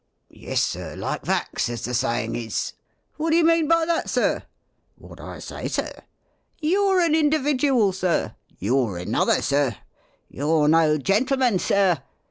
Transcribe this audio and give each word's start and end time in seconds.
"Yes, 0.33 0.61
Sir, 0.63 0.95
like 0.95 1.21
vax, 1.25 1.69
as 1.69 1.83
the 1.85 1.93
saying 1.93 2.35
is." 2.35 2.73
«Wot 3.19 3.33
d'ye 3.33 3.43
mean 3.43 3.67
by 3.67 3.85
that. 3.85 4.09
Sir?" 4.09 4.41
"Wot 4.97 5.19
I 5.19 5.37
say, 5.37 5.67
Sir!" 5.67 6.01
"You 6.59 6.87
're 6.89 7.01
a 7.01 7.05
individual. 7.11 7.93
Sir!" 7.93 8.33
"You 8.57 8.79
're 8.79 8.97
another, 8.97 9.43
Sir!"" 9.43 9.75
You 10.31 10.47
're 10.51 10.67
no 10.67 10.97
gentleman. 10.97 11.59
Sir 11.59 12.01